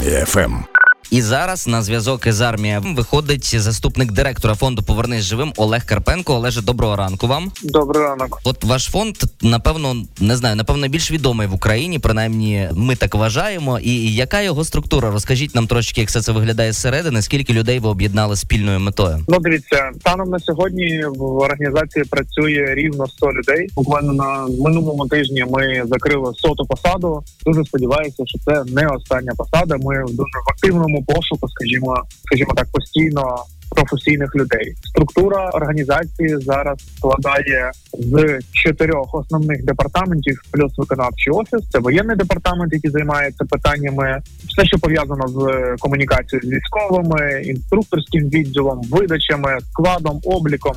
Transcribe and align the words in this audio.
Армія 0.00 0.24
ФМ. 0.24 0.69
І 1.10 1.22
зараз 1.22 1.68
на 1.68 1.82
зв'язок 1.82 2.26
із 2.26 2.40
армія 2.40 2.82
виходить 2.96 3.60
заступник 3.60 4.12
директора 4.12 4.54
фонду 4.54 4.82
Повернись 4.82 5.24
живим 5.24 5.52
Олег 5.56 5.86
Карпенко. 5.86 6.34
Олеже, 6.34 6.62
доброго 6.62 6.96
ранку 6.96 7.26
вам. 7.26 7.52
Добрий 7.62 8.02
ранок. 8.02 8.40
От 8.44 8.64
ваш 8.64 8.90
фонд, 8.90 9.16
напевно, 9.42 9.96
не 10.20 10.36
знаю, 10.36 10.56
напевно, 10.56 10.88
більш 10.88 11.10
відомий 11.10 11.46
в 11.46 11.54
Україні. 11.54 11.98
Принаймні, 11.98 12.68
ми 12.72 12.96
так 12.96 13.14
вважаємо. 13.14 13.78
І 13.78 14.14
яка 14.14 14.40
його 14.40 14.64
структура? 14.64 15.10
Розкажіть 15.10 15.54
нам 15.54 15.66
трошки, 15.66 16.00
як 16.00 16.10
все 16.10 16.22
це 16.22 16.32
виглядає 16.32 16.72
зсередини. 16.72 17.22
Скільки 17.22 17.52
людей 17.52 17.78
ви 17.78 17.88
об'єднали 17.88 18.36
спільною 18.36 18.80
метою? 18.80 19.18
Ну 19.28 19.38
дивіться, 19.38 19.90
станом 20.00 20.30
на 20.30 20.38
сьогодні 20.38 21.04
в 21.16 21.22
організації 21.22 22.04
працює 22.04 22.74
рівно 22.74 23.06
100 23.06 23.32
людей. 23.32 23.68
Буквально 23.74 24.12
на 24.12 24.46
минулому 24.64 25.08
тижні 25.08 25.44
ми 25.50 25.82
закрили 25.86 26.32
соту 26.36 26.66
посаду. 26.66 27.22
Дуже 27.46 27.64
сподіваюся, 27.64 28.22
що 28.26 28.38
це 28.38 28.64
не 28.72 28.86
остання 28.86 29.32
посада. 29.36 29.76
Ми 29.76 30.04
в 30.04 30.10
дуже 30.10 30.38
активному 30.50 30.99
пошуку, 31.04 31.48
скажімо, 31.48 32.02
скажімо 32.24 32.52
так, 32.56 32.68
постійно. 32.72 33.44
Професійних 33.76 34.36
людей 34.36 34.74
структура 34.84 35.50
організації 35.50 36.36
зараз 36.40 36.78
складає 36.96 37.70
з 37.92 38.38
чотирьох 38.52 39.14
основних 39.14 39.64
департаментів, 39.64 40.42
плюс 40.50 40.78
виконавчий 40.78 41.32
офіс. 41.32 41.70
Це 41.70 41.78
воєнний 41.78 42.16
департамент, 42.16 42.72
який 42.72 42.90
займається 42.90 43.44
питаннями, 43.44 44.22
все, 44.48 44.66
що 44.66 44.78
пов'язано 44.78 45.28
з 45.28 45.40
комунікацією 45.80 46.48
з 46.48 46.52
військовими, 46.52 47.42
інструкторським 47.44 48.28
відділом, 48.28 48.80
видачами, 48.90 49.58
складом, 49.72 50.20
обліком 50.24 50.74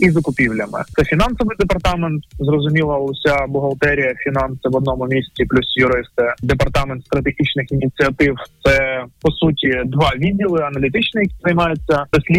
і 0.00 0.10
закупівлями. 0.10 0.82
Це 0.96 1.04
фінансовий 1.04 1.56
департамент. 1.58 2.24
Зрозуміло, 2.38 2.98
уся 2.98 3.46
бухгалтерія, 3.48 4.14
фінанси 4.14 4.68
в 4.68 4.76
одному 4.76 5.06
місці, 5.06 5.44
плюс 5.44 5.66
юристи, 5.76 6.34
департамент 6.42 7.04
стратегічних 7.04 7.72
ініціатив. 7.72 8.36
Це 8.64 9.04
по 9.22 9.30
суті 9.30 9.82
два 9.86 10.12
відділи: 10.16 10.62
аналітичний, 10.62 11.24
який 11.24 11.38
займається 11.44 12.04
дослідженнями 12.12 12.33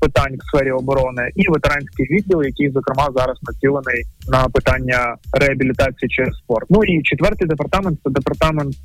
питань 0.00 0.36
в 0.38 0.48
сфері 0.48 0.70
оборони, 0.70 1.30
і 1.34 1.48
ветеранський 1.48 2.06
відділ, 2.10 2.42
який 2.42 2.70
зокрема 2.70 3.08
зараз 3.16 3.36
націлений 3.42 4.04
на 4.28 4.48
питання 4.48 5.16
реабілітації 5.32 6.08
через 6.08 6.34
спорт. 6.36 6.66
Ну 6.70 6.84
і 6.84 7.02
четвертий 7.02 7.48
департамент 7.48 7.98
це 8.04 8.10
департамент 8.10 8.76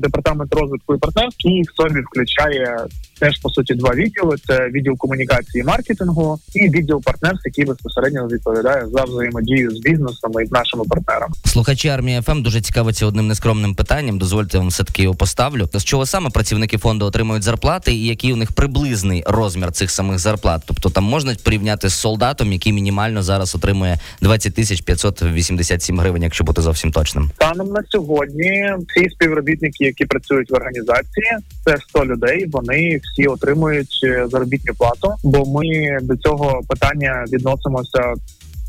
департамент 0.00 0.54
розвитку 0.54 0.94
і 0.94 0.98
партнерств, 0.98 1.36
який 1.44 1.62
в 1.62 1.82
собі 1.82 2.00
включає 2.00 2.76
теж 3.20 3.38
по 3.38 3.50
суті 3.50 3.74
два 3.74 3.94
відділи: 3.94 4.36
це 4.46 4.68
відділ 4.68 4.96
комунікації 4.96 5.60
і 5.62 5.64
маркетингу 5.64 6.38
і 6.54 6.70
відділ 6.70 7.02
партнерств, 7.02 7.42
який 7.44 7.64
безпосередньо 7.64 8.26
відповідає 8.26 8.86
за 8.86 9.04
взаємодію 9.04 9.70
з 9.70 9.80
бізнесом 9.80 10.32
і 10.46 10.48
нашими 10.50 10.84
партнерами. 10.84 11.34
Слухачі 11.44 11.88
армії 11.88 12.20
ФМ 12.22 12.42
дуже 12.42 12.60
цікавиться 12.60 13.06
одним 13.06 13.26
нескромним 13.26 13.74
питанням. 13.74 14.18
Дозвольте 14.18 14.58
вам 14.58 14.68
все 14.68 14.84
таки 14.84 15.02
його 15.02 15.14
поставлю. 15.14 15.68
З 15.74 15.84
чого 15.84 16.06
саме 16.06 16.30
працівники 16.30 16.78
фонду 16.78 17.06
отримують 17.06 17.42
зарплати, 17.42 17.92
і 17.94 18.06
який 18.06 18.32
у 18.32 18.36
них 18.36 18.52
приблизний 18.52 19.24
розмір 19.26 19.72
цих 19.72 19.83
самих 19.90 20.18
зарплат? 20.18 20.62
Тобто 20.66 20.90
там 20.90 21.04
можна 21.04 21.36
порівняти 21.44 21.88
з 21.88 21.94
солдатом, 21.94 22.52
який 22.52 22.72
мінімально 22.72 23.22
зараз 23.22 23.54
отримує 23.54 23.98
20 24.20 24.54
тисяч 24.54 24.80
587 24.80 26.00
гривень, 26.00 26.22
якщо 26.22 26.44
бути 26.44 26.62
зовсім 26.62 26.92
точним. 26.92 27.30
Станом 27.34 27.68
на 27.68 27.82
сьогодні 27.88 28.74
всі 28.88 29.10
співробітники, 29.10 29.84
які 29.84 30.04
працюють 30.04 30.50
в 30.50 30.54
організації, 30.54 31.30
це 31.64 31.76
100 31.88 32.06
людей. 32.06 32.46
Вони 32.52 33.00
всі 33.02 33.26
отримують 33.26 34.00
е, 34.04 34.26
заробітну 34.30 34.74
плату, 34.74 35.14
бо 35.22 35.44
ми 35.44 35.98
до 36.02 36.16
цього 36.16 36.60
питання 36.68 37.24
відносимося. 37.32 38.14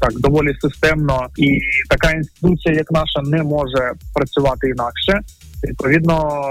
Так, 0.02 0.20
доволі 0.20 0.56
системно, 0.62 1.28
і 1.38 1.60
така 1.90 2.12
інституція, 2.12 2.76
як 2.76 2.92
наша, 2.92 3.22
не 3.22 3.44
може 3.44 3.92
працювати 4.14 4.70
інакше. 4.70 5.20
Відповідно, 5.70 6.42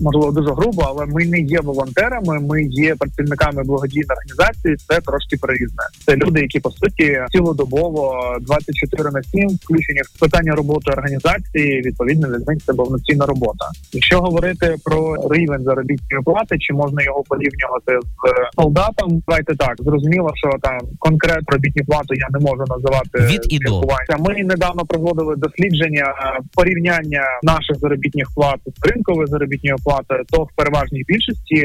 можливо, 0.00 0.32
дуже 0.32 0.52
грубо, 0.52 0.82
але 0.86 1.06
ми 1.06 1.24
не 1.24 1.40
є 1.40 1.60
волонтерами. 1.60 2.40
Ми 2.40 2.62
є 2.62 2.94
працівниками 2.94 3.62
благодійної 3.62 4.16
організації. 4.18 4.76
Це 4.76 5.00
трошки 5.00 5.36
прирізне. 5.36 5.84
Це 6.06 6.16
люди, 6.16 6.40
які 6.40 6.60
по 6.60 6.70
суті 6.70 7.18
цілодобово 7.30 8.36
24 8.40 9.10
на 9.10 9.22
7 9.22 9.48
включені 9.48 10.00
в 10.02 10.20
питання 10.20 10.54
роботи 10.54 10.90
організації. 10.90 11.82
Відповідно, 11.86 12.28
для 12.28 12.38
них 12.38 12.58
це 12.66 12.72
повноцінна 12.72 13.26
робота. 13.26 13.64
Якщо 13.92 14.20
говорити 14.20 14.76
про 14.84 15.16
рівень 15.30 15.62
заробітної 15.62 16.22
плати, 16.24 16.56
чи 16.58 16.74
можна 16.74 17.02
його 17.02 17.22
порівнювати 17.28 17.92
з 18.02 18.62
солдатом? 18.62 19.22
Давайте 19.28 19.56
так 19.56 19.74
зрозуміло, 19.78 20.30
що 20.34 20.50
там 20.62 20.78
конкретно 20.98 21.46
робітні 21.52 21.82
плату 21.82 22.14
я 22.14 22.28
не 22.30 22.38
можу 22.38 22.64
називати 22.68 23.34
від 23.34 23.52
і 23.52 23.58
до. 23.58 23.82
Ми 24.18 24.42
недавно 24.44 24.84
проводили 24.84 25.36
дослідження 25.36 26.14
порівняння 26.54 27.24
наших 27.42 27.76
заробітних 27.90 28.28
плат 28.34 28.60
з 28.76 28.86
ринковою 28.88 29.26
заробітною 29.26 29.76
платою, 29.84 30.24
то 30.30 30.42
в 30.42 30.48
переважній 30.56 31.04
більшості 31.06 31.64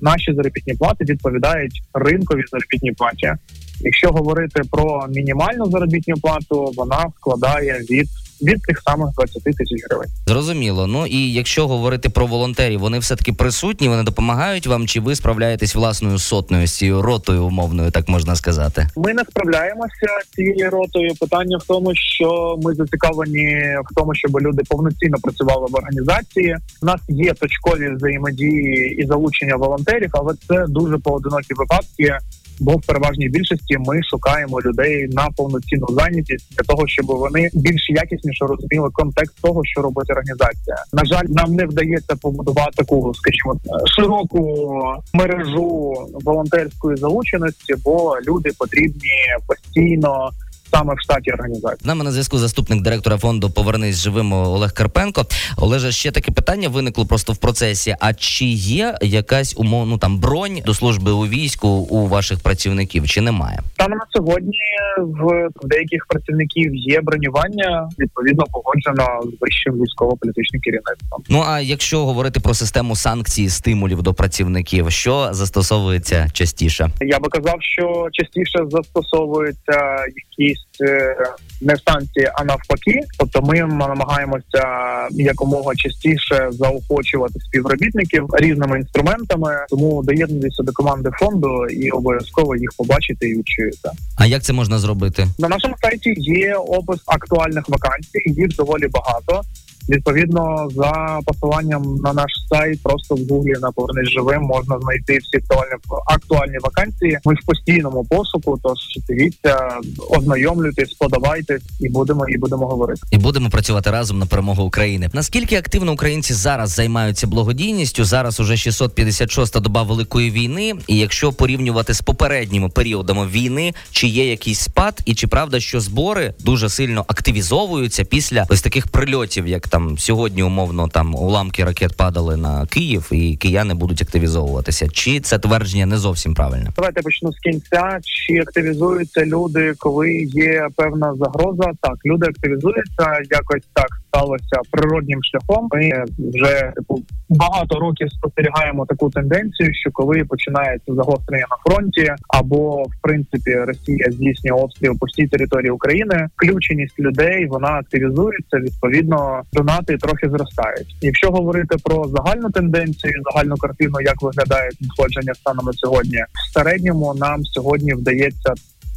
наші 0.00 0.34
заробітні 0.34 0.74
плати 0.74 1.04
відповідають 1.04 1.82
ринковій 1.94 2.44
заробітній 2.50 2.92
платі. 2.92 3.32
Якщо 3.80 4.08
говорити 4.08 4.62
про 4.70 5.06
мінімальну 5.08 5.70
заробітну 5.70 6.14
плату, 6.16 6.72
вона 6.76 7.06
складає 7.16 7.78
від 7.90 8.08
від 8.42 8.62
тих 8.62 8.82
самих 8.82 9.14
20 9.14 9.42
тисяч 9.42 9.68
гривень. 9.90 10.08
Зрозуміло. 10.26 10.86
Ну 10.86 11.06
і 11.06 11.32
якщо 11.32 11.68
говорити 11.68 12.08
про 12.08 12.26
волонтерів, 12.26 12.80
вони 12.80 12.98
все 12.98 13.16
таки 13.16 13.32
присутні, 13.32 13.88
вони 13.88 14.02
допомагають 14.02 14.66
вам, 14.66 14.86
чи 14.86 15.00
ви 15.00 15.14
справляєтесь 15.14 15.74
власною 15.74 16.18
сотною 16.18 16.66
з 16.66 16.72
цією 16.72 17.02
ротою 17.02 17.44
умовною, 17.44 17.90
так 17.90 18.08
можна 18.08 18.36
сказати? 18.36 18.88
Ми 18.96 19.14
не 19.14 19.22
справляємося 19.30 20.06
цією 20.34 20.70
ротою. 20.70 21.14
Питання 21.20 21.58
в 21.58 21.66
тому, 21.66 21.92
що 21.94 22.58
ми 22.62 22.74
зацікавлені 22.74 23.76
в 23.90 23.94
тому, 23.94 24.14
щоб 24.14 24.40
люди 24.40 24.62
повноцінно 24.68 25.16
працювали 25.22 25.66
в 25.70 25.74
організації. 25.74 26.56
У 26.82 26.86
нас 26.86 27.00
є 27.08 27.34
точкові 27.34 27.94
взаємодії 27.94 28.96
і 29.02 29.06
залучення 29.06 29.56
волонтерів, 29.56 30.10
але 30.12 30.34
це 30.48 30.64
дуже 30.68 30.98
поодинокі 30.98 31.54
випадки 31.54 32.18
бо 32.60 32.72
в 32.72 32.86
переважній 32.86 33.28
більшості 33.28 33.76
ми 33.78 34.02
шукаємо 34.02 34.60
людей 34.60 35.08
на 35.12 35.28
повноцінну 35.36 35.86
зайнятість 35.90 36.56
для 36.56 36.64
того, 36.64 36.88
щоб 36.88 37.06
вони 37.06 37.50
більш 37.54 37.90
якісніше 37.90 38.44
розуміли 38.44 38.90
контекст 38.92 39.42
того, 39.42 39.60
що 39.64 39.82
робить 39.82 40.10
організація. 40.10 40.76
На 40.92 41.04
жаль, 41.04 41.24
нам 41.28 41.54
не 41.54 41.66
вдається 41.66 42.16
побудувати 42.16 42.70
таку, 42.76 43.14
скажімо, 43.14 43.60
широку 43.96 44.72
мережу 45.14 45.94
волонтерської 46.24 46.96
залученості, 46.96 47.74
бо 47.84 48.16
люди 48.28 48.50
потрібні 48.58 49.16
постійно 49.46 50.30
саме 50.70 50.94
в 50.94 51.00
штаті 51.00 51.32
організації. 51.32 51.78
З 51.82 51.86
нами 51.86 52.04
на 52.04 52.10
зв'язку 52.12 52.38
заступник 52.38 52.82
директора 52.82 53.18
фонду 53.18 53.50
Повернись 53.50 53.96
живим 53.96 54.32
Олег 54.32 54.72
Карпенко. 54.72 55.26
Олеже, 55.56 55.92
ще 55.92 56.10
таке 56.10 56.32
питання 56.32 56.68
виникло 56.68 57.06
просто 57.06 57.32
в 57.32 57.36
процесі. 57.36 57.96
А 58.00 58.14
чи 58.14 58.44
є 58.44 58.94
якась 59.02 59.54
умовно 59.58 59.86
ну, 59.86 59.98
там 59.98 60.18
бронь 60.18 60.62
до 60.66 60.74
служби 60.74 61.12
у 61.12 61.26
війську 61.26 61.68
у 61.68 62.08
ваших 62.08 62.40
працівників? 62.40 63.06
Чи 63.06 63.20
немає? 63.20 63.60
Саме 63.78 63.96
на 63.96 64.06
сьогодні 64.10 64.58
в 64.98 65.48
деяких 65.64 66.06
працівників 66.06 66.74
є 66.74 67.00
бронювання 67.00 67.88
відповідно 67.98 68.44
погоджено 68.52 69.20
з 69.22 69.40
вищим 69.40 69.74
військово-політичним 69.74 70.62
керівництвом. 70.62 71.22
Ну 71.28 71.42
а 71.46 71.60
якщо 71.60 72.04
говорити 72.04 72.40
про 72.40 72.54
систему 72.54 72.96
санкцій 72.96 73.48
стимулів 73.48 74.02
до 74.02 74.14
працівників, 74.14 74.90
що 74.90 75.28
застосовується 75.32 76.28
частіше? 76.32 76.90
Я 77.00 77.18
би 77.18 77.28
казав, 77.28 77.56
що 77.60 78.08
частіше 78.12 78.58
застосовуються 78.70 79.96
якісь 80.06 80.55
Е, 80.80 81.16
не 81.60 81.76
санкції, 81.76 82.30
а 82.34 82.44
навпаки. 82.44 83.00
Тобто, 83.18 83.42
ми 83.42 83.54
намагаємося 83.60 84.64
якомога 85.10 85.74
частіше 85.74 86.48
заохочувати 86.50 87.40
співробітників 87.40 88.28
різними 88.32 88.78
інструментами. 88.78 89.56
Тому 89.68 90.02
доєднуйтеся 90.02 90.62
до 90.62 90.72
команди 90.72 91.10
фонду 91.18 91.66
і 91.66 91.90
обов'язково 91.90 92.56
їх 92.56 92.70
побачити 92.76 93.28
і 93.28 93.38
відчуєте. 93.38 93.90
А 94.16 94.26
як 94.26 94.42
це 94.42 94.52
можна 94.52 94.78
зробити? 94.78 95.26
На 95.38 95.48
нашому 95.48 95.74
сайті 95.82 96.14
є 96.16 96.54
опис 96.54 97.00
актуальних 97.06 97.68
вакансій. 97.68 98.22
Їх 98.26 98.48
доволі 98.48 98.88
багато. 98.88 99.42
Відповідно, 99.88 100.68
за 100.70 101.20
посиланням 101.26 101.96
на 101.96 102.12
наш 102.12 102.30
сайт, 102.48 102.82
просто 102.82 103.14
в 103.14 103.28
гуглі 103.28 103.54
на 103.60 103.72
повернись 103.72 104.10
живим 104.10 104.42
можна 104.42 104.78
знайти 104.80 105.18
всі 105.18 105.36
актуальні 105.36 105.76
актуальні 106.06 106.58
вакансії. 106.58 107.18
Ми 107.24 107.34
в 107.34 107.46
постійному 107.46 108.04
пошуку. 108.04 108.58
Тож 108.62 108.78
дивіться, 109.08 109.68
ознайомлюйтесь, 110.10 110.92
подавайтесь, 110.92 111.62
і 111.80 111.88
будемо 111.88 112.28
і 112.28 112.38
будемо 112.38 112.66
говорити. 112.66 113.00
І 113.10 113.18
будемо 113.18 113.50
працювати 113.50 113.90
разом 113.90 114.18
на 114.18 114.26
перемогу 114.26 114.64
України. 114.64 115.10
Наскільки 115.12 115.56
активно 115.56 115.92
українці 115.92 116.34
зараз 116.34 116.70
займаються 116.70 117.26
благодійністю? 117.26 118.04
Зараз 118.04 118.40
уже 118.40 118.54
656-та 118.54 119.60
доба 119.60 119.82
великої 119.82 120.30
війни. 120.30 120.74
І 120.86 120.98
якщо 120.98 121.32
порівнювати 121.32 121.94
з 121.94 122.00
попередніми 122.00 122.68
періодами 122.68 123.26
війни, 123.26 123.74
чи 123.90 124.06
є 124.06 124.30
якийсь 124.30 124.60
спад, 124.60 125.00
і 125.04 125.14
чи 125.14 125.26
правда, 125.26 125.60
що 125.60 125.80
збори 125.80 126.34
дуже 126.40 126.68
сильно 126.68 127.04
активізовуються 127.08 128.04
після 128.04 128.46
ось 128.48 128.62
таких 128.62 128.88
прильотів, 128.88 129.48
як 129.48 129.68
там 129.76 129.98
сьогодні 129.98 130.42
умовно 130.42 130.88
там 130.88 131.14
уламки 131.14 131.64
ракет 131.64 131.96
падали 131.96 132.36
на 132.36 132.66
Київ, 132.66 133.08
і 133.12 133.36
кияни 133.36 133.74
будуть 133.74 134.02
активізовуватися. 134.02 134.88
Чи 134.88 135.20
це 135.20 135.38
твердження 135.38 135.86
не 135.86 135.96
зовсім 135.98 136.34
правильне? 136.34 136.70
Давайте 136.76 137.02
почну 137.02 137.32
з 137.32 137.38
кінця. 137.38 137.98
Чи 138.02 138.38
активізуються 138.38 139.24
люди, 139.24 139.74
коли 139.78 140.12
є 140.22 140.68
певна 140.76 141.14
загроза? 141.14 141.72
Так, 141.80 141.94
люди 142.04 142.26
активізуються 142.26 143.18
якось 143.30 143.62
так 143.72 143.88
сталося 144.16 144.56
природнім 144.70 145.20
шляхом. 145.22 145.68
Ми 145.72 146.04
вже 146.18 146.72
типу 146.76 147.02
багато 147.28 147.80
років 147.80 148.12
спостерігаємо 148.12 148.86
таку 148.86 149.10
тенденцію, 149.10 149.74
що 149.74 149.90
коли 149.92 150.24
починається 150.24 150.94
загострення 150.94 151.46
на 151.50 151.56
фронті, 151.66 152.14
або 152.28 152.82
в 152.82 153.02
принципі 153.02 153.54
Росія 153.54 154.06
здійснює 154.10 154.52
обстріл 154.52 154.98
по 155.00 155.06
всій 155.06 155.26
території 155.26 155.70
України, 155.70 156.28
включеність 156.36 157.00
людей 157.00 157.46
вона 157.46 157.68
активізується. 157.68 158.56
Відповідно, 158.56 159.42
донати 159.52 159.96
трохи 159.96 160.28
зростають. 160.28 160.96
Якщо 161.00 161.30
говорити 161.30 161.76
про 161.84 162.04
загальну 162.04 162.50
тенденцію, 162.50 163.22
загальну 163.24 163.56
картину, 163.56 164.00
як 164.00 164.22
виглядає 164.22 164.70
надходження 164.80 165.34
станом 165.34 165.66
на 165.66 165.72
сьогодні, 165.72 166.18
в 166.18 166.52
середньому 166.54 167.14
нам 167.14 167.44
сьогодні 167.44 167.94
вдається. 167.94 168.52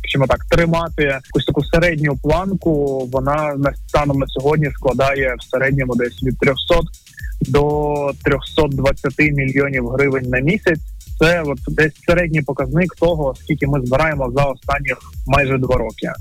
Скажімо 0.09 0.27
так, 0.27 0.45
тримати 0.45 1.03
якусь 1.03 1.45
таку 1.45 1.63
середню 1.63 2.17
планку. 2.17 2.99
Вона 3.11 3.55
на 3.57 3.73
станом 3.87 4.17
на 4.19 4.27
сьогодні 4.27 4.71
складає 4.71 5.35
в 5.39 5.43
середньому 5.43 5.95
десь 5.95 6.23
від 6.23 6.39
300 6.39 6.55
до 7.41 8.11
320 8.23 9.19
мільйонів 9.19 9.87
гривень 9.87 10.29
на 10.29 10.39
місяць. 10.39 10.79
Це 11.19 11.41
от 11.41 11.59
десь 11.67 11.93
середній 12.07 12.41
показник 12.41 12.95
того, 12.95 13.35
скільки 13.43 13.67
ми 13.67 13.85
збираємо 13.85 14.31
за 14.35 14.43
останні 14.43 14.93
майже 15.27 15.57
два 15.57 15.75
роки. 15.77 16.11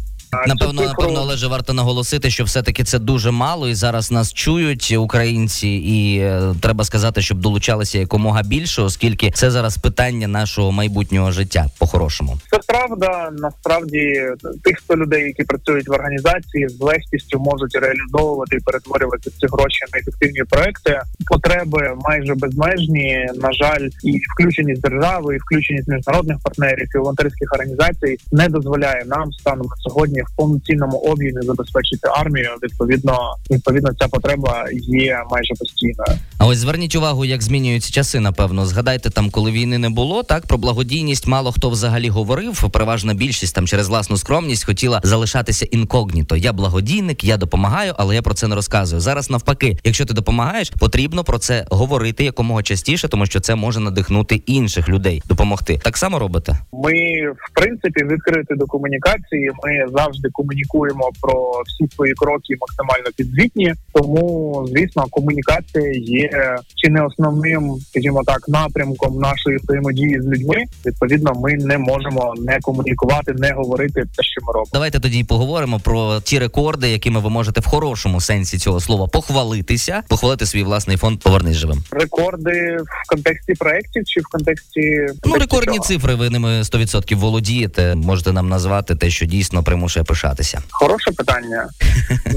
Напевно, 0.47 0.83
цифру- 0.83 0.87
напевно, 0.87 1.21
Олеже, 1.21 1.47
варто 1.47 1.73
наголосити, 1.73 2.31
що 2.31 2.45
все-таки 2.45 2.85
це 2.85 2.99
дуже 2.99 3.31
мало, 3.31 3.69
і 3.69 3.75
зараз 3.75 4.11
нас 4.11 4.33
чують 4.33 4.95
українці, 4.99 5.69
і 5.69 6.19
е, 6.19 6.55
треба 6.61 6.85
сказати, 6.85 7.23
щоб 7.23 7.39
долучалися 7.39 7.99
якомога 7.99 8.43
більше, 8.43 8.83
оскільки 8.83 9.31
це 9.31 9.51
зараз 9.51 9.77
питання 9.79 10.29
нашого 10.29 10.73
майбутнього 10.73 11.31
життя 11.31 11.67
по-хорошому. 11.79 12.39
Це 12.51 12.58
правда. 12.69 13.31
Насправді 13.39 14.23
тих 14.65 14.79
100 14.81 14.97
людей, 14.97 15.23
які 15.23 15.45
працюють 15.45 15.89
в 15.89 15.93
організації, 15.93 16.69
з 16.69 16.81
легкістю 16.81 17.39
можуть 17.39 17.75
реалізовувати 17.75 18.57
і 18.57 18.61
перетворювати 18.61 19.31
ці 19.31 19.47
гроші 19.47 19.85
на 19.93 19.99
ефективні 19.99 20.43
проекти. 20.51 21.01
Потреби 21.27 21.97
майже 22.09 22.35
безмежні. 22.35 23.27
На 23.35 23.53
жаль, 23.53 23.89
і 24.05 24.21
включеність 24.35 24.83
держави, 24.83 25.37
і 25.37 25.39
включеність 25.39 25.89
міжнародних 25.89 26.39
партнерів 26.43 26.89
і 26.95 26.99
волонтерських 26.99 27.53
організацій 27.53 28.17
не 28.33 28.49
дозволяє 28.49 29.05
нам 29.07 29.33
станом 29.33 29.67
сьогодні 29.89 30.23
в 30.23 30.37
повноцінному 30.37 30.97
об'ємі 30.99 31.43
забезпечити 31.43 32.09
армію. 32.21 32.51
Відповідно, 32.63 33.19
відповідно, 33.51 33.91
ця 33.99 34.09
потреба 34.09 34.67
є 34.89 35.23
майже 35.31 35.55
постійною. 35.55 36.19
А 36.41 36.47
ось 36.47 36.59
зверніть 36.59 36.97
увагу, 36.97 37.25
як 37.25 37.43
змінюються 37.43 37.93
часи. 37.93 38.21
Напевно, 38.21 38.67
згадайте 38.67 39.11
там, 39.11 39.31
коли 39.31 39.51
війни 39.51 39.79
не 39.79 39.91
було. 39.91 40.23
Так 40.23 40.47
про 40.47 40.59
благодійність 40.59 41.27
мало 41.27 41.53
хто 41.53 41.71
взагалі 41.71 42.09
говорив. 42.09 42.71
Переважна 42.71 43.15
більшість 43.15 43.55
там 43.55 43.67
через 43.67 43.89
власну 43.89 44.17
скромність 44.17 44.67
хотіла 44.67 45.01
залишатися 45.05 45.67
інкогніто. 45.71 46.37
Я 46.37 46.53
благодійник, 46.53 47.25
я 47.25 47.37
допомагаю, 47.37 47.95
але 47.99 48.15
я 48.15 48.23
про 48.23 48.35
це 48.35 48.49
не 48.49 48.55
розказую. 48.55 49.01
Зараз 49.01 49.31
навпаки, 49.31 49.79
якщо 49.85 50.07
ти 50.07 50.15
допомагаєш, 50.15 50.71
потрібно 50.71 51.25
про 51.25 51.39
це 51.39 51.67
говорити 51.71 52.25
якомога 52.25 52.63
частіше, 52.63 53.09
тому 53.09 53.27
що 53.27 53.41
це 53.41 53.55
може 53.55 53.81
надихнути 53.81 54.35
інших 54.35 54.89
людей 54.89 55.23
допомогти. 55.27 55.81
Так 55.85 55.97
само 55.97 56.19
робите. 56.19 56.59
Ми 56.73 56.93
в 57.31 57.55
принципі 57.55 58.05
відкриті 58.05 58.59
до 58.59 58.67
комунікації. 58.67 59.51
Ми 59.65 59.99
завжди 59.99 60.29
комунікуємо 60.33 61.11
про 61.21 61.63
всі 61.67 61.95
свої 61.95 62.15
кроки 62.15 62.55
максимально 62.61 63.07
підзвітні. 63.17 63.75
Тому, 64.03 64.67
звісно, 64.69 65.05
комунікація 65.11 65.93
є 65.93 66.57
чи 66.77 66.91
не 66.91 67.03
основним, 67.03 67.77
скажімо 67.91 68.23
так, 68.27 68.49
напрямком 68.49 69.19
нашої 69.19 69.57
взаємодії 69.63 70.21
з 70.23 70.25
людьми. 70.27 70.57
Відповідно, 70.87 71.33
ми 71.35 71.55
не 71.55 71.79
можемо 71.79 72.35
не 72.39 72.59
комунікувати, 72.63 73.33
не 73.33 73.53
говорити 73.53 74.01
те, 74.01 74.23
що 74.23 74.47
ми 74.47 74.53
робимо. 74.53 74.71
Давайте 74.73 75.01
тоді 75.01 75.25
поговоримо 75.25 75.81
про 75.81 76.21
ті 76.21 76.39
рекорди, 76.39 76.89
якими 76.89 77.21
ви 77.21 77.31
можете 77.31 77.61
в 77.61 77.67
хорошому 77.67 78.21
сенсі 78.21 78.59
цього 78.59 78.81
слова 78.81 79.07
похвалитися, 79.07 80.03
похвалити 80.09 80.47
свій 80.47 80.63
власний 80.63 80.97
фонд 80.97 81.21
Повернись 81.21 81.57
живим. 81.57 81.85
Рекорди 81.91 82.77
в 83.05 83.09
контексті 83.09 83.53
проєктів 83.55 84.03
чи 84.07 84.21
в 84.21 84.25
контексті 84.33 85.07
Ну, 85.25 85.35
рекордні 85.35 85.77
чого? 85.77 85.87
цифри. 85.89 86.15
Ви 86.15 86.31
ними 86.31 86.49
100% 86.63 87.15
володієте. 87.15 87.95
Можете 87.95 88.33
нам 88.33 88.49
назвати 88.49 88.95
те, 88.95 89.11
що 89.11 89.27
дійсно 89.27 89.63
примушує 89.63 90.05
пишатися. 90.05 90.63
Хороше 90.71 91.11
питання. 91.13 91.69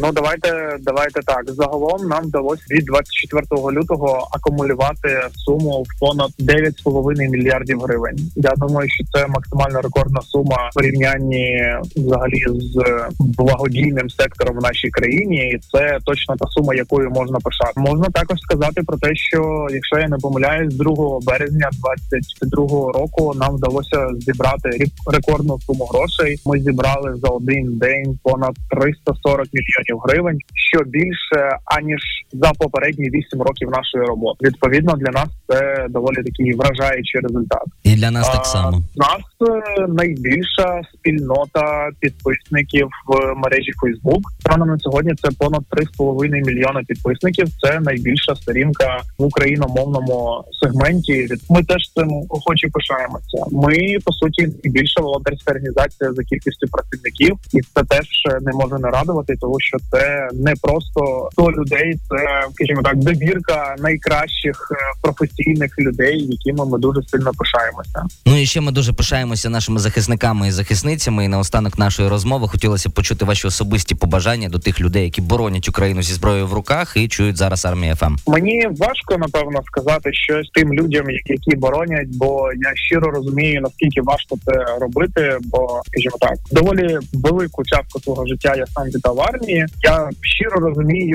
Ну 0.02 0.12
давайте 0.12 0.78
давайте 0.81 1.22
так. 1.25 1.50
Загалом 1.51 2.07
нам 2.07 2.24
вдалося 2.24 2.63
від 2.71 2.86
24 2.86 3.45
лютого 3.80 4.27
акумулювати 4.31 5.21
суму 5.36 5.83
в 5.83 6.00
понад 6.00 6.30
9,5 6.39 7.30
мільярдів 7.30 7.80
гривень. 7.80 8.18
Я 8.36 8.53
думаю, 8.57 8.89
що 8.89 9.03
це 9.13 9.27
максимально 9.27 9.81
рекордна 9.81 10.21
сума 10.21 10.69
в 10.71 10.74
порівнянні 10.74 11.62
взагалі 11.95 12.44
з 12.48 12.77
благодійним 13.19 14.09
сектором 14.09 14.57
в 14.57 14.62
нашій 14.62 14.89
країні, 14.89 15.50
і 15.50 15.59
це 15.71 15.98
точно 16.06 16.36
та 16.36 16.48
сума, 16.48 16.75
якою 16.75 17.09
можна 17.09 17.39
пишати. 17.39 17.74
Можна 17.75 18.06
також 18.06 18.39
сказати 18.39 18.81
про 18.88 18.98
те, 18.98 19.15
що 19.15 19.68
якщо 19.71 20.00
я 20.00 20.07
не 20.07 20.18
помиляюсь, 20.18 20.75
2 20.75 21.19
березня 21.25 21.69
22 22.42 22.92
року 22.92 23.33
нам 23.36 23.56
вдалося 23.56 24.07
зібрати 24.19 24.69
рекордну 25.13 25.59
суму 25.59 25.86
грошей. 25.86 26.39
Ми 26.45 26.59
зібрали 26.59 27.15
за 27.15 27.27
один 27.27 27.77
день 27.77 28.19
понад 28.24 28.56
340 28.69 29.48
мільйонів 29.53 30.03
гривень, 30.06 30.39
що 30.53 30.83
більше 30.83 31.41
аніж 31.66 32.02
за 32.32 32.52
попередні 32.60 33.10
8 33.10 33.42
років 33.42 33.70
нашої 33.70 34.04
роботи. 34.06 34.48
Відповідно, 34.48 34.94
для 34.94 35.12
нас 35.12 35.30
це 35.48 35.88
доволі 35.90 36.16
такий 36.16 36.54
вражаючий 36.54 37.22
результат. 37.22 37.64
І 37.84 37.96
для 37.96 38.12
нас 38.12 38.30
А, 38.30 38.36
так 38.36 38.46
само. 38.46 38.82
Нас 38.96 39.50
е, 39.50 39.88
найбільша 39.88 40.82
спільнота 40.94 41.90
підписників 42.00 42.88
в 43.08 43.36
мережі 43.36 43.72
Facebook. 43.84 44.22
Станом 44.40 44.68
на 44.68 44.80
сьогодні 44.80 45.14
це 45.16 45.30
понад 45.40 45.62
3,5 45.72 46.46
мільйона 46.46 46.82
підписників. 46.88 47.48
Це 47.62 47.80
найбільша 47.80 48.36
сторінка 48.36 49.02
в 49.18 49.24
україномовному 49.24 50.44
сегменті. 50.62 51.28
Ми 51.50 51.64
теж 51.64 51.82
цим 51.96 52.10
охоче 52.30 52.68
пишаємося. 52.74 53.38
Ми 53.52 53.76
по 54.06 54.14
суті 54.14 54.42
найбільша 54.64 55.02
волонтерська 55.02 55.52
організація 55.52 56.14
за 56.14 56.24
кількістю 56.24 56.68
працівників, 56.68 57.38
і 57.54 57.62
це 57.62 57.84
теж 57.84 58.08
не 58.42 58.52
може 58.52 58.76
не 58.80 58.90
радувати, 58.90 59.36
тому 59.42 59.56
що 59.60 59.78
це 59.92 60.30
не 60.34 60.54
просто 60.62 61.21
100 61.32 61.52
людей, 61.52 62.00
це 62.10 62.48
скажімо 62.54 62.82
так, 62.84 62.96
добірка 62.96 63.76
найкращих 63.80 64.72
е, 64.72 64.76
професійних 65.02 65.80
людей, 65.80 66.28
якими 66.30 66.66
ми 66.66 66.80
дуже 66.80 67.04
сильно 67.04 67.32
пишаємося. 67.38 68.04
Ну 68.26 68.42
і 68.42 68.46
ще 68.46 68.62
ми 68.62 68.72
дуже 68.72 68.94
пишаємося 68.94 69.50
нашими 69.50 69.80
захисниками 69.80 70.48
і 70.48 70.52
захисницями. 70.52 71.26
І 71.26 71.28
наостанок 71.28 71.80
нашої 71.80 72.10
розмови 72.10 72.48
хотілося 72.48 72.90
б 72.90 72.92
почути 72.92 73.26
ваші 73.26 73.48
особисті 73.48 73.96
побажання 73.96 74.50
до 74.50 74.60
тих 74.60 74.82
людей, 74.82 75.04
які 75.04 75.22
боронять 75.22 75.70
Україну 75.70 76.02
зі 76.02 76.14
зброєю 76.14 76.48
в 76.48 76.54
руках 76.54 76.94
і 76.96 77.08
чують 77.08 77.38
зараз 77.38 77.66
армія 77.66 77.96
ФМ. 77.96 78.16
Мені 78.28 78.68
важко 78.78 79.18
напевно 79.18 79.62
сказати 79.66 80.13
щось 80.13 80.50
тим 80.54 80.74
людям, 80.74 81.06
які 81.25 81.56
боронять, 81.56 82.08
бо 82.08 82.50
я 82.54 82.72
щиро 82.75 83.12
розумію 83.12 83.62
наскільки 83.62 84.01
важко 84.01 84.36
це 84.46 84.51
робити. 84.82 85.38
Бо, 85.42 85.82
скажімо 85.86 86.16
так, 86.20 86.34
доволі 86.51 86.98
велику 87.13 87.63
частку 87.63 88.00
свого 88.00 88.25
життя 88.28 88.56
я 88.58 88.66
сам 88.66 88.88
віддав 88.88 89.22
армії. 89.22 89.66
Я 89.82 90.10
щиро 90.22 90.60
розумію 90.60 91.11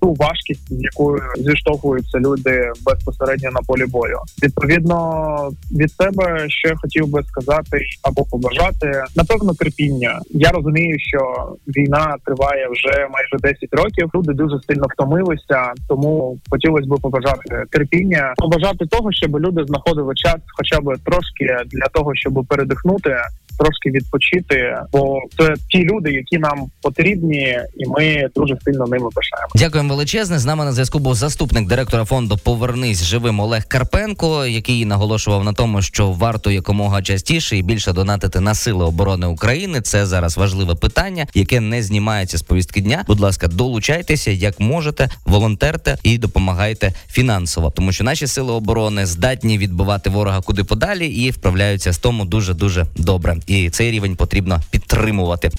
ту 0.00 0.16
важкість, 0.18 0.74
з 0.74 0.82
якою 0.82 1.22
зіштовхуються 1.36 2.18
люди 2.18 2.72
безпосередньо 2.86 3.50
на 3.50 3.60
полі 3.66 3.86
бою. 3.86 4.18
Відповідно 4.42 5.50
від 5.72 5.92
себе, 5.92 6.44
що 6.48 6.68
я 6.68 6.76
хотів 6.76 7.08
би 7.08 7.22
сказати 7.22 7.78
або 8.02 8.24
побажати, 8.24 9.02
напевно, 9.16 9.54
терпіння. 9.54 10.20
Я 10.30 10.50
розумію, 10.50 10.96
що 10.98 11.20
війна 11.66 12.16
триває 12.24 12.68
вже 12.70 13.08
майже 13.12 13.36
10 13.42 13.68
років. 13.72 14.10
Люди 14.14 14.32
дуже 14.32 14.56
сильно 14.68 14.86
втомилися, 14.92 15.72
тому 15.88 16.38
хотілося 16.50 16.86
б 16.86 17.00
побажати 17.00 17.64
терпіння, 17.70 18.34
побажати 18.36 18.86
того, 18.86 19.12
щоб 19.12 19.38
люди 19.38 19.64
знаходили 19.64 20.14
час, 20.14 20.36
хоча 20.56 20.80
б 20.80 20.96
трошки 21.04 21.46
для 21.66 21.86
того, 21.92 22.14
щоб 22.14 22.46
передихнути. 22.48 23.16
Трошки 23.58 23.90
відпочити, 23.90 24.76
бо 24.92 25.18
це 25.38 25.54
ті 25.68 25.84
люди, 25.84 26.12
які 26.12 26.38
нам 26.38 26.66
потрібні, 26.82 27.58
і 27.76 27.88
ми 27.88 28.28
дуже 28.34 28.56
сильно 28.64 28.86
ними 28.86 29.08
пишаємо. 29.14 29.29
Дякуємо 29.54 29.88
величезне. 29.88 30.38
З 30.38 30.44
нами 30.44 30.64
на 30.64 30.72
зв'язку 30.72 30.98
був 30.98 31.14
заступник 31.14 31.68
директора 31.68 32.04
фонду 32.04 32.36
Повернись 32.36 33.02
живим 33.02 33.40
Олег 33.40 33.68
Карпенко, 33.68 34.46
який 34.46 34.84
наголошував 34.84 35.44
на 35.44 35.52
тому, 35.52 35.82
що 35.82 36.10
варто 36.12 36.50
якомога 36.50 37.02
частіше 37.02 37.56
і 37.56 37.62
більше 37.62 37.92
донатити 37.92 38.40
на 38.40 38.54
сили 38.54 38.84
оборони 38.84 39.26
України. 39.26 39.80
Це 39.80 40.06
зараз 40.06 40.36
важливе 40.36 40.74
питання, 40.74 41.26
яке 41.34 41.60
не 41.60 41.82
знімається 41.82 42.38
з 42.38 42.42
повістки 42.42 42.80
дня. 42.80 43.04
Будь 43.06 43.20
ласка, 43.20 43.48
долучайтеся 43.48 44.30
як 44.30 44.60
можете, 44.60 45.08
волонтерте 45.24 45.98
і 46.02 46.18
допомагайте 46.18 46.94
фінансово, 47.10 47.70
тому 47.70 47.92
що 47.92 48.04
наші 48.04 48.26
сили 48.26 48.52
оборони 48.52 49.06
здатні 49.06 49.58
відбивати 49.58 50.10
ворога 50.10 50.40
куди 50.40 50.64
подалі 50.64 51.06
і 51.06 51.30
вправляються 51.30 51.92
з 51.92 51.98
тому 51.98 52.24
дуже 52.24 52.54
дуже 52.54 52.86
добре. 52.96 53.36
І 53.46 53.70
цей 53.70 53.90
рівень 53.90 54.16
потрібно 54.16 54.60
підтримувати. 54.70 55.50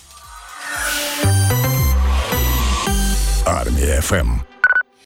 Армія 3.45 4.01
ФМ. 4.01 4.50